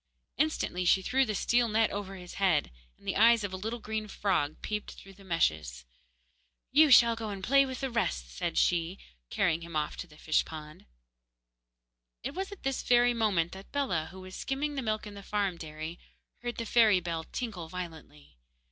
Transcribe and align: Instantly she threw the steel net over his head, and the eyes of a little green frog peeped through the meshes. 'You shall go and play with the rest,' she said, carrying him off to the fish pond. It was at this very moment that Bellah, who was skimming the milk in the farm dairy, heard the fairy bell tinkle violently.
Instantly 0.37 0.83
she 0.83 1.03
threw 1.03 1.25
the 1.27 1.35
steel 1.35 1.69
net 1.69 1.91
over 1.91 2.15
his 2.15 2.33
head, 2.41 2.71
and 2.97 3.07
the 3.07 3.15
eyes 3.15 3.43
of 3.43 3.53
a 3.53 3.55
little 3.55 3.77
green 3.77 4.07
frog 4.07 4.59
peeped 4.63 4.93
through 4.95 5.13
the 5.13 5.23
meshes. 5.23 5.85
'You 6.71 6.89
shall 6.89 7.15
go 7.15 7.29
and 7.29 7.43
play 7.43 7.67
with 7.67 7.81
the 7.81 7.91
rest,' 7.91 8.31
she 8.55 8.97
said, 8.99 9.29
carrying 9.29 9.61
him 9.61 9.75
off 9.75 9.95
to 9.97 10.07
the 10.07 10.17
fish 10.17 10.43
pond. 10.43 10.87
It 12.23 12.33
was 12.33 12.51
at 12.51 12.63
this 12.63 12.81
very 12.81 13.13
moment 13.13 13.51
that 13.51 13.71
Bellah, 13.71 14.07
who 14.09 14.21
was 14.21 14.35
skimming 14.35 14.73
the 14.73 14.81
milk 14.81 15.05
in 15.05 15.13
the 15.13 15.21
farm 15.21 15.57
dairy, 15.57 15.99
heard 16.39 16.57
the 16.57 16.65
fairy 16.65 16.99
bell 16.99 17.23
tinkle 17.25 17.69
violently. 17.69 18.39